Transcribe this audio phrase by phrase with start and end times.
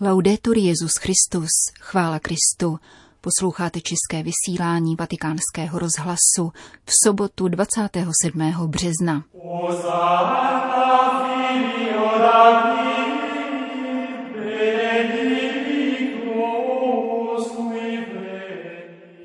[0.00, 1.48] Laudetur Jezus Christus,
[1.80, 2.78] chvála Kristu.
[3.20, 6.52] Posloucháte české vysílání Vatikánského rozhlasu
[6.84, 8.66] v sobotu 27.
[8.66, 9.24] března.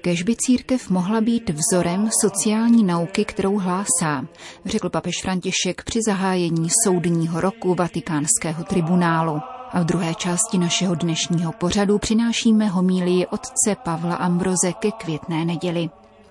[0.01, 4.25] Kež by církev mohla být vzorem sociální nauky, kterou hlásá,
[4.65, 9.52] řekl papež František při zahájení soudního roku Vatikánského tribunálu.
[9.73, 15.89] A v druhé části našeho dnešního pořadu přinášíme homílii otce Pavla Ambroze ke květné neděli.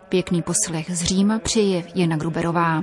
[0.09, 2.83] Pěkný poslech z Říma přeje Jana Gruberová.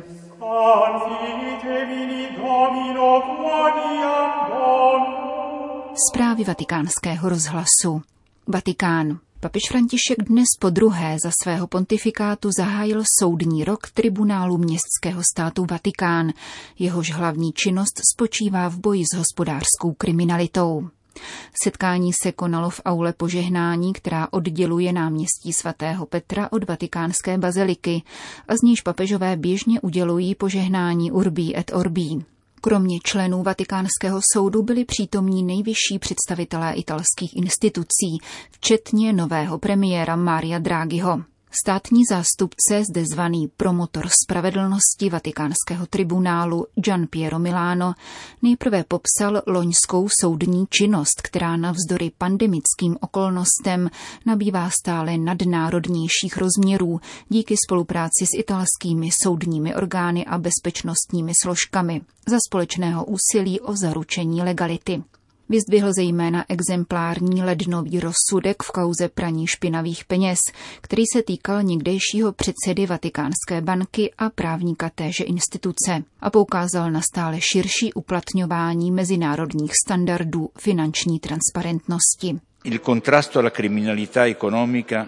[6.10, 8.02] Zprávy vatikánského rozhlasu.
[8.48, 9.20] Vatikán.
[9.42, 16.32] Papež František dnes po druhé za svého pontifikátu zahájil soudní rok tribunálu městského státu Vatikán.
[16.80, 20.90] Jehož hlavní činnost spočívá v boji s hospodářskou kriminalitou.
[21.64, 28.04] Setkání se konalo v aule požehnání, která odděluje náměstí svatého Petra od vatikánské baziliky
[28.48, 32.26] a z níž papežové běžně udělují požehnání Urbí et Orbí.
[32.62, 38.18] Kromě členů Vatikánského soudu byli přítomní nejvyšší představitelé italských institucí,
[38.52, 41.24] včetně nového premiéra Maria Draghiho.
[41.52, 47.94] Státní zástupce, zde zvaný promotor spravedlnosti vatikánského tribunálu Gian Piero Milano,
[48.42, 53.90] nejprve popsal loňskou soudní činnost, která navzdory pandemickým okolnostem
[54.26, 63.06] nabývá stále nadnárodnějších rozměrů díky spolupráci s italskými soudními orgány a bezpečnostními složkami za společného
[63.06, 65.04] úsilí o zaručení legality.
[65.50, 70.40] Vyzdvihl zejména exemplární lednový rozsudek v kauze praní špinavých peněz,
[70.82, 77.42] který se týkal někdejšího předsedy Vatikánské banky a právníka téže instituce a poukázal na stále
[77.42, 82.40] širší uplatňování mezinárodních standardů finanční transparentnosti.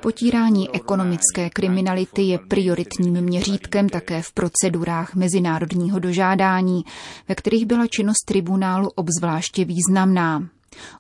[0.01, 6.83] Potírání ekonomické kriminality je prioritním měřítkem také v procedurách mezinárodního dožádání,
[7.27, 10.47] ve kterých byla činnost tribunálu obzvláště významná.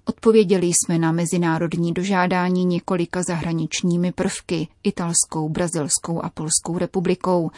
[0.05, 7.51] Odpověděli jsme na mezinárodní dožádání několika zahraničními prvky, italskou, brazilskou a polskou republikou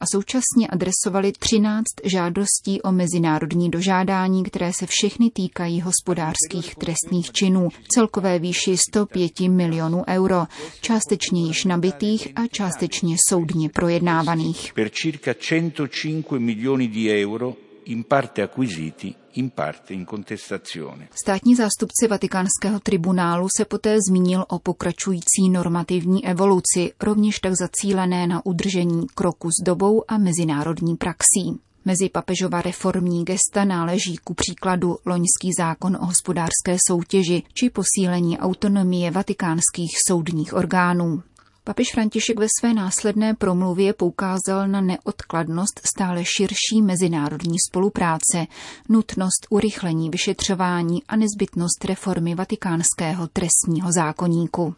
[0.00, 7.68] a současně adresovali 13 žádostí o mezinárodní dožádání, které se všechny týkají hospodářských trestných činů,
[7.94, 10.46] celkové výši 105 milionů euro,
[10.80, 14.72] částečně již nabitých a částečně soudně projednávaných.
[14.74, 17.54] Per circa 105 milioni di euro
[17.84, 21.08] in parte acquisiti in parte in contestazione.
[21.22, 28.46] Státní zástupce vatikánského tribunálu se poté zmínil o pokračující normativní evoluci, rovněž tak zacílené na
[28.46, 31.60] udržení kroku s dobou a mezinárodní praxí.
[31.84, 39.10] Mezi papežova reformní gesta náleží ku příkladu loňský zákon o hospodářské soutěži či posílení autonomie
[39.10, 41.22] vatikánských soudních orgánů.
[41.64, 48.46] Papež František ve své následné promluvě poukázal na neodkladnost stále širší mezinárodní spolupráce,
[48.88, 54.74] nutnost urychlení vyšetřování a nezbytnost reformy vatikánského trestního zákoníku.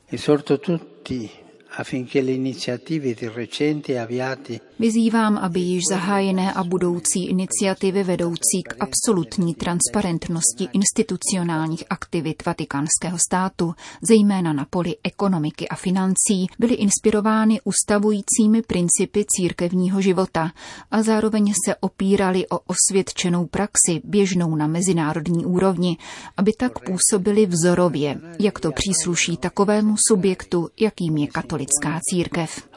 [4.79, 13.75] Vyzývám, aby již zahájené a budoucí iniciativy vedoucí k absolutní transparentnosti institucionálních aktivit vatikánského státu,
[14.03, 20.51] zejména na poli ekonomiky a financí, byly inspirovány ustavujícími principy církevního života
[20.91, 25.97] a zároveň se opírali o osvědčenou praxi běžnou na mezinárodní úrovni,
[26.37, 32.69] aby tak působili vzorově, jak to přísluší takovému subjektu, jakým je katolická katolická církev.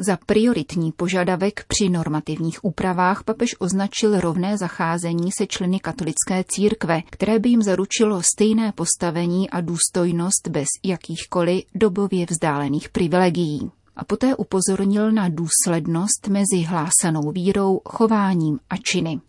[0.00, 7.38] Za prioritní požadavek při normativních úpravách papež označil rovné zacházení se členy katolické církve, které
[7.38, 15.12] by jim zaručilo stejné postavení a důstojnost bez jakýchkoliv dobově vzdálených privilegií a poté upozornil
[15.12, 19.20] na důslednost mezi hlásanou vírou, chováním a činy.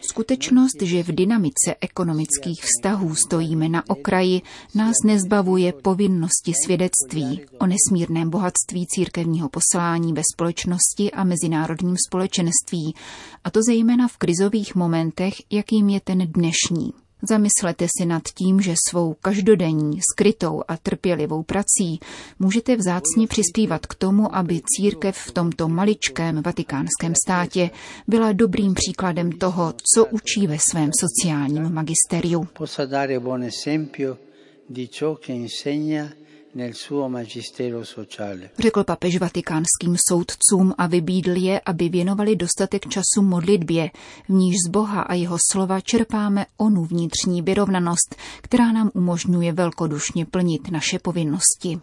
[0.00, 4.42] Skutečnost, že v dynamice ekonomických vztahů stojíme na okraji,
[4.74, 12.94] nás nezbavuje povinnosti svědectví o nesmírném bohatství církevního poslání ve společnosti a mezinárodním společenství,
[13.44, 17.07] a to zejména v krizových momentech, jakým je ten dnešní.
[17.22, 22.00] Zamyslete si nad tím, že svou každodenní, skrytou a trpělivou prací
[22.38, 27.70] můžete vzácně přispívat k tomu, aby církev v tomto maličkém vatikánském státě
[28.08, 32.48] byla dobrým příkladem toho, co učí ve svém sociálním magisteriu
[38.58, 43.90] Řekl papež vatikánským soudcům a vybídl je, aby věnovali dostatek času modlitbě,
[44.28, 50.26] v níž z Boha a jeho slova čerpáme onu vnitřní vyrovnanost, která nám umožňuje velkodušně
[50.26, 51.80] plnit naše povinnosti.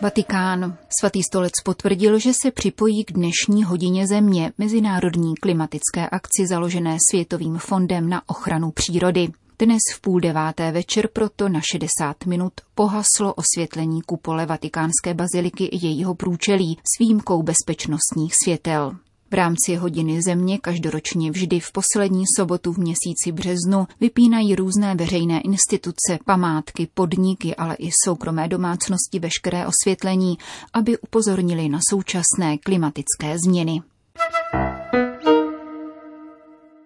[0.00, 0.78] Vatikán.
[1.00, 7.58] Svatý stolec potvrdil, že se připojí k dnešní hodině země, mezinárodní klimatické akci založené Světovým
[7.58, 9.28] fondem na ochranu přírody.
[9.58, 15.86] Dnes v půl deváté večer proto na 60 minut pohaslo osvětlení kupole vatikánské baziliky i
[15.86, 18.96] jejího průčelí s výjimkou bezpečnostních světel.
[19.30, 25.40] V rámci hodiny země každoročně vždy v poslední sobotu v měsíci březnu vypínají různé veřejné
[25.40, 30.38] instituce, památky, podniky, ale i soukromé domácnosti veškeré osvětlení,
[30.72, 33.82] aby upozornili na současné klimatické změny.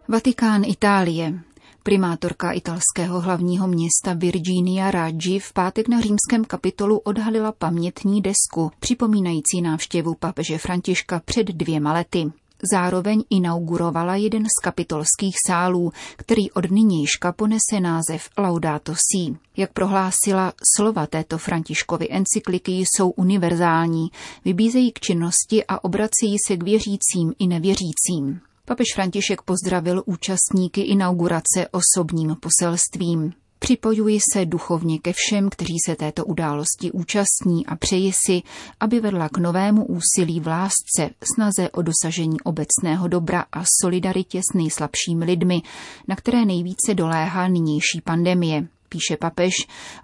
[0.09, 1.50] Vatikán Itálie.
[1.83, 9.63] Primátorka italského hlavního města Virginia Raggi v pátek na římském kapitolu odhalila pamětní desku, připomínající
[9.63, 12.33] návštěvu papeže Františka před dvěma lety.
[12.73, 19.37] Zároveň inaugurovala jeden z kapitolských sálů, který od nynějška ponese název Laudato Si.
[19.57, 24.11] Jak prohlásila, slova této Františkovy encykliky jsou univerzální,
[24.45, 28.41] vybízejí k činnosti a obracejí se k věřícím i nevěřícím.
[28.71, 33.33] Papež František pozdravil účastníky inaugurace osobním poselstvím.
[33.59, 38.43] Připojuji se duchovně ke všem, kteří se této události účastní a přeji si,
[38.81, 44.55] aby vedla k novému úsilí v lásce, snaze o dosažení obecného dobra a solidaritě s
[44.55, 45.63] nejslabšími lidmi,
[46.09, 49.55] na které nejvíce doléhá nynější pandemie píše papež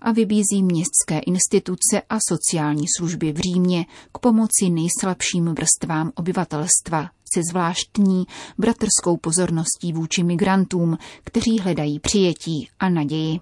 [0.00, 7.42] a vybízí městské instituce a sociální služby v Římě k pomoci nejslabším vrstvám obyvatelstva se
[7.50, 8.26] zvláštní
[8.58, 13.40] bratrskou pozorností vůči migrantům, kteří hledají přijetí a naději.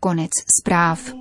[0.00, 0.30] Konec
[0.60, 1.12] zpráv.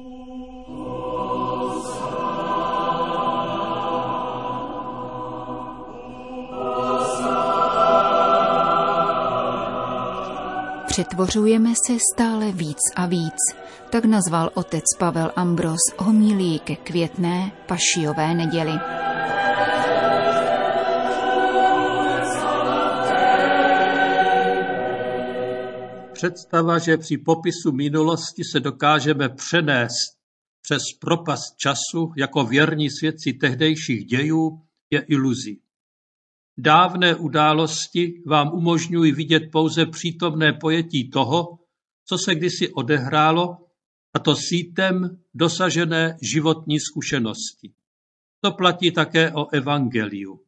[10.88, 13.34] Přetvořujeme se stále víc a víc,
[13.90, 19.01] tak nazval otec Pavel Ambros homílii ke květné pašiové neděli.
[26.22, 30.18] Představa, že při popisu minulosti se dokážeme přenést
[30.62, 35.62] přes propast času jako věrní svědci tehdejších dějů, je iluzí.
[36.58, 41.60] Dávné události vám umožňují vidět pouze přítomné pojetí toho,
[42.06, 43.58] co se kdysi odehrálo,
[44.14, 47.74] a to sítem dosažené životní zkušenosti.
[48.44, 50.40] To platí také o evangeliu.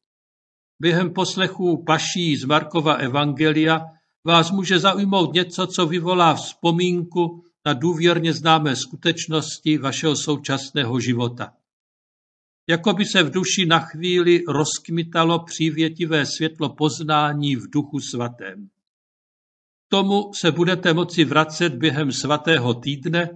[0.79, 3.81] Během poslechů paší z Markova evangelia
[4.25, 11.53] vás může zaujmout něco, co vyvolá vzpomínku na důvěrně známé skutečnosti vašeho současného života.
[12.69, 18.67] Jako by se v duši na chvíli rozkmitalo přívětivé světlo poznání v duchu svatém.
[19.87, 23.29] K tomu se budete moci vracet během svatého týdne,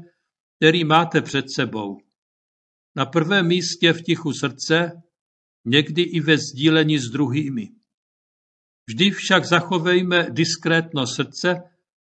[0.56, 1.98] který máte před sebou.
[2.96, 4.92] Na prvém místě v tichu srdce,
[5.66, 7.70] někdy i ve sdílení s druhými.
[8.88, 11.56] Vždy však zachovejme diskrétno srdce,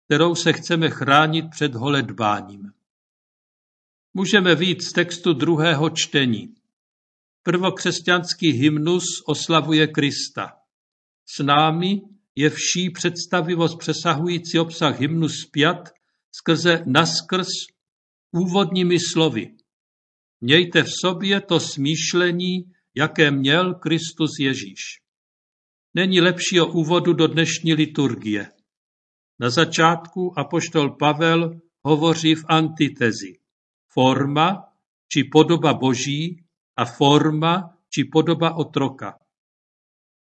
[0.05, 2.73] kterou se chceme chránit před holedbáním.
[4.15, 6.55] Můžeme víc z textu druhého čtení.
[7.43, 10.53] Prvokřesťanský hymnus oslavuje Krista.
[11.27, 12.00] S námi
[12.37, 15.91] je vší představivost přesahující obsah hymnu zpět
[16.33, 17.49] skrze naskrz
[18.33, 19.55] úvodními slovy.
[20.41, 25.00] Mějte v sobě to smýšlení, jaké měl Kristus Ježíš.
[25.94, 28.52] Není lepšího úvodu do dnešní liturgie.
[29.40, 33.32] Na začátku apoštol Pavel hovoří v antitezi.
[33.92, 34.64] Forma
[35.12, 36.44] či podoba boží
[36.76, 39.18] a forma či podoba otroka.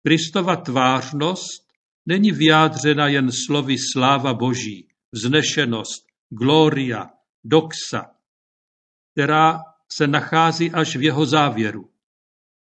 [0.06, 1.66] Kristova tvářnost
[2.06, 7.10] není vyjádřena jen slovy sláva boží, vznešenost, gloria,
[7.44, 8.16] doxa,
[9.12, 9.60] která
[9.92, 11.90] se nachází až v jeho závěru.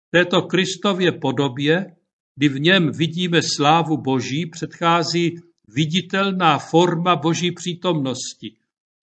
[0.09, 1.95] Této Kristově podobě
[2.35, 5.35] kdy v něm vidíme slávu Boží, předchází
[5.67, 8.55] viditelná forma Boží přítomnosti,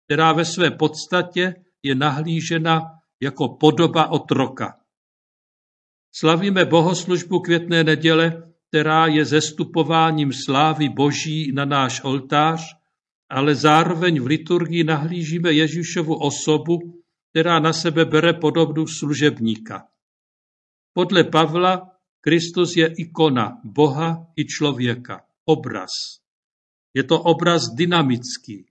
[0.05, 2.81] která ve své podstatě je nahlížena
[3.21, 4.77] jako podoba otroka.
[6.13, 12.77] Slavíme bohoslužbu květné neděle, která je zestupováním slávy Boží na náš oltář,
[13.31, 19.87] ale zároveň v liturgii nahlížíme Ježíšovu osobu, která na sebe bere podobu služebníka.
[20.93, 25.91] Podle Pavla Kristus je ikona Boha i člověka, obraz.
[26.95, 28.67] Je to obraz dynamický.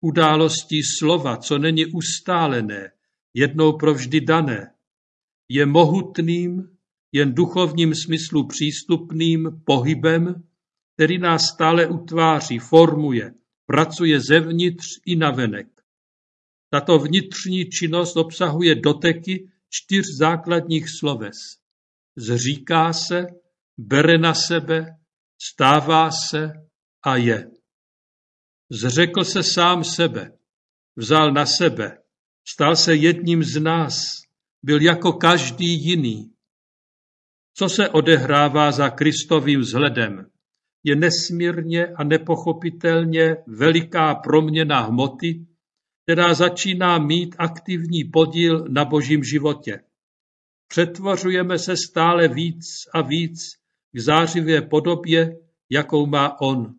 [0.00, 2.92] událostí slova, co není ustálené,
[3.34, 4.74] jednou provždy dané.
[5.48, 6.76] Je mohutným,
[7.12, 10.44] jen duchovním smyslu přístupným pohybem,
[10.94, 13.34] který nás stále utváří, formuje,
[13.66, 15.66] pracuje zevnitř i navenek.
[16.70, 21.36] Tato vnitřní činnost obsahuje doteky čtyř základních sloves.
[22.18, 23.26] Zříká se,
[23.78, 24.86] bere na sebe,
[25.42, 26.52] stává se
[27.04, 27.50] a je.
[28.70, 30.38] Zřekl se sám sebe,
[30.96, 31.98] vzal na sebe,
[32.48, 34.02] stal se jedním z nás,
[34.62, 36.32] byl jako každý jiný.
[37.54, 40.26] Co se odehrává za Kristovým vzhledem?
[40.84, 45.46] Je nesmírně a nepochopitelně veliká proměna hmoty,
[46.02, 49.80] která začíná mít aktivní podíl na božím životě.
[50.68, 53.38] Přetvořujeme se stále víc a víc
[53.92, 55.36] k zářivé podobě,
[55.70, 56.74] jakou má on.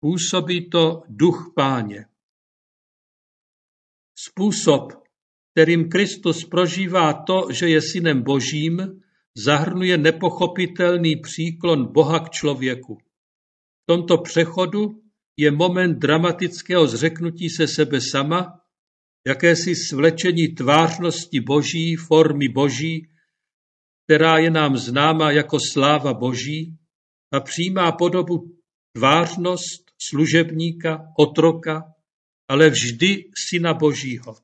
[0.00, 2.06] Působí to duch páně.
[4.18, 4.92] Způsob,
[5.52, 9.02] kterým Kristus prožívá to, že je synem božím,
[9.36, 12.98] zahrnuje nepochopitelný příklon Boha k člověku.
[13.82, 15.02] V tomto přechodu
[15.36, 18.60] je moment dramatického zřeknutí se sebe sama,
[19.26, 23.08] jakési svlečení tvářnosti boží, formy boží,
[24.04, 26.78] která je nám známa jako sláva boží
[27.32, 28.58] a přijímá podobu
[28.96, 31.82] tvářnost služebníka, otroka,
[32.48, 34.36] ale vždy syna božího.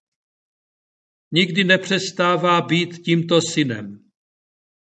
[1.33, 3.99] Nikdy nepřestává být tímto synem.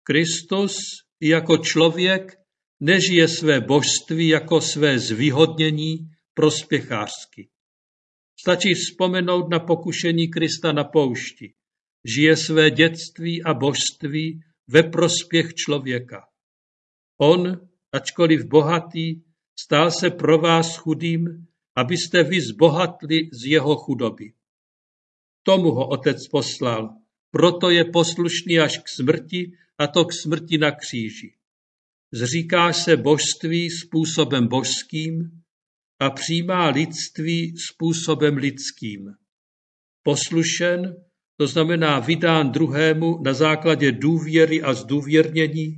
[0.02, 0.76] Kristus
[1.20, 2.32] jako člověk
[2.80, 5.98] nežije své božství jako své zvýhodnění
[6.34, 7.48] prospěchářsky.
[8.40, 11.54] Stačí vzpomenout na pokušení Krista na poušti.
[12.04, 14.40] Žije své dětství a božství
[14.72, 16.26] ve prospěch člověka.
[17.20, 19.22] On, ačkoliv bohatý,
[19.60, 21.46] stál se pro vás chudým,
[21.76, 24.32] abyste vy zbohatli z jeho chudoby.
[25.42, 26.96] Tomu ho otec poslal,
[27.30, 31.34] proto je poslušný až k smrti, a to k smrti na kříži.
[32.12, 35.42] Zříká se božství způsobem božským
[35.98, 39.14] a přijímá lidství způsobem lidským.
[40.02, 40.96] Poslušen,
[41.40, 45.76] to znamená vydán druhému na základě důvěry a zdůvěrnění,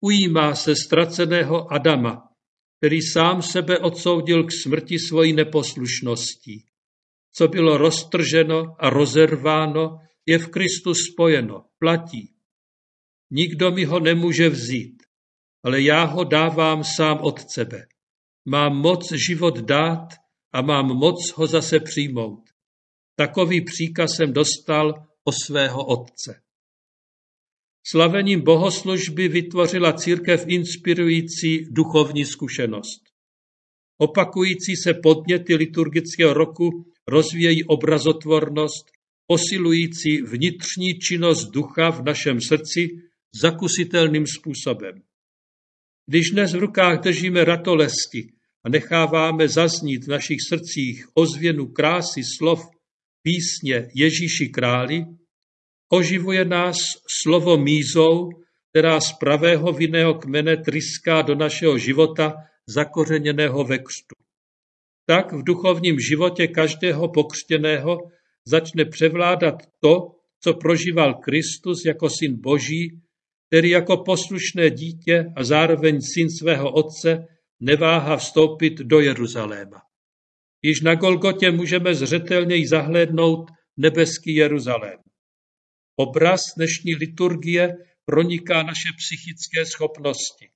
[0.00, 2.28] ujímá se ztraceného Adama,
[2.78, 6.64] který sám sebe odsoudil k smrti svojí neposlušností.
[7.32, 12.34] Co bylo roztrženo a rozerváno, je v Kristu spojeno, platí.
[13.30, 15.02] Nikdo mi ho nemůže vzít,
[15.64, 17.86] ale já ho dávám sám od sebe.
[18.44, 20.08] Mám moc život dát
[20.52, 22.49] a mám moc ho zase přijmout.
[23.20, 26.40] Takový příkaz jsem dostal o svého otce.
[27.86, 33.00] Slavením bohoslužby vytvořila církev inspirující duchovní zkušenost.
[33.98, 36.70] Opakující se podněty liturgického roku
[37.08, 38.90] rozvíjejí obrazotvornost,
[39.26, 42.88] posilující vnitřní činnost ducha v našem srdci
[43.40, 45.02] zakusitelným způsobem.
[46.06, 48.32] Když dnes v rukách držíme ratolesti
[48.64, 52.60] a necháváme zaznít v našich srdcích ozvěnu krásy slov
[53.22, 55.04] písně Ježíši králi,
[55.92, 56.76] oživuje nás
[57.22, 58.28] slovo mízou,
[58.70, 62.34] která z pravého vinného kmene tryská do našeho života
[62.68, 64.14] zakořeněného ve křtu.
[65.06, 67.98] Tak v duchovním životě každého pokřtěného
[68.46, 70.06] začne převládat to,
[70.42, 73.00] co prožíval Kristus jako syn Boží,
[73.46, 77.26] který jako poslušné dítě a zároveň syn svého otce
[77.60, 79.89] neváha vstoupit do Jeruzaléma.
[80.62, 84.98] Již na Golgotě můžeme zřetelněji zahlédnout nebeský Jeruzalém.
[85.96, 90.50] Obraz dnešní liturgie proniká naše psychické schopnosti.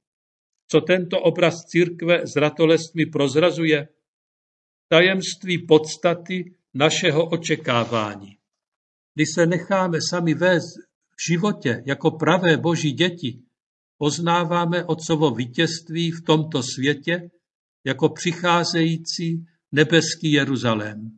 [0.70, 3.88] Co tento obraz církve s ratolestmi prozrazuje?
[4.88, 8.38] Tajemství podstaty našeho očekávání.
[9.14, 10.74] Když se necháme sami vést
[11.16, 13.42] v životě jako pravé boží děti,
[13.98, 17.30] poznáváme otcovo vítězství v tomto světě
[17.84, 21.10] jako přicházející nebeský Jeruzalém.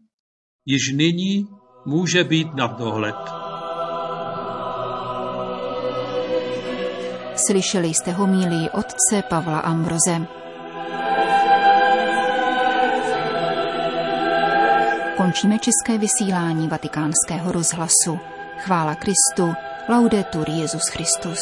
[0.66, 1.48] Již nyní
[1.86, 3.14] může být na dohled.
[7.46, 10.26] Slyšeli jste homílii otce Pavla Ambroze.
[15.16, 18.18] Končíme české vysílání vatikánského rozhlasu.
[18.58, 19.54] Chvála Kristu.
[19.88, 21.38] Laudetur Jezus Christus.